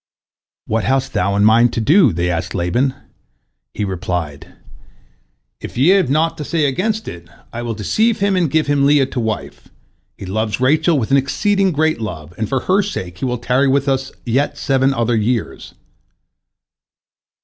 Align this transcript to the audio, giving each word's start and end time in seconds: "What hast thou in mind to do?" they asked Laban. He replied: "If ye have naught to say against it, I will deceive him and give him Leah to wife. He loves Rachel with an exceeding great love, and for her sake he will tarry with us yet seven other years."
"What 0.65 0.83
hast 0.83 1.13
thou 1.13 1.35
in 1.35 1.45
mind 1.45 1.73
to 1.73 1.79
do?" 1.79 2.11
they 2.11 2.27
asked 2.31 2.55
Laban. 2.55 2.95
He 3.75 3.85
replied: 3.85 4.51
"If 5.59 5.77
ye 5.77 5.89
have 5.89 6.09
naught 6.09 6.39
to 6.39 6.43
say 6.43 6.65
against 6.65 7.07
it, 7.07 7.29
I 7.53 7.61
will 7.61 7.75
deceive 7.75 8.19
him 8.19 8.35
and 8.35 8.49
give 8.49 8.65
him 8.65 8.87
Leah 8.87 9.05
to 9.05 9.19
wife. 9.19 9.67
He 10.17 10.25
loves 10.25 10.59
Rachel 10.59 10.97
with 10.97 11.11
an 11.11 11.17
exceeding 11.17 11.71
great 11.71 12.01
love, 12.01 12.33
and 12.35 12.49
for 12.49 12.61
her 12.61 12.81
sake 12.81 13.19
he 13.19 13.25
will 13.25 13.37
tarry 13.37 13.67
with 13.67 13.87
us 13.87 14.11
yet 14.25 14.57
seven 14.57 14.91
other 14.91 15.15
years." 15.15 15.75